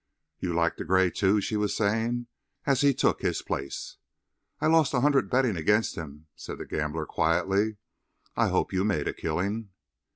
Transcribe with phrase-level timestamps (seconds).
[0.39, 2.25] "You liked the gray, too?" she was saying,
[2.65, 3.97] as he took his place.
[4.59, 7.77] "I lost a hundred betting against him," said the gambler quietly.
[8.35, 9.69] "I hope you made a killing."